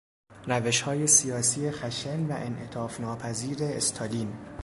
[0.47, 4.33] روشهای سیاسی خشن و انعطاف ناپذیر استالین